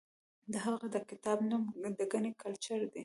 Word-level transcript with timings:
د 0.53 0.53
هغه 0.65 0.87
د 0.95 0.97
کتاب 1.09 1.37
نوم 1.49 1.63
دکني 1.99 2.31
کلچر 2.43 2.79
دی. 2.93 2.99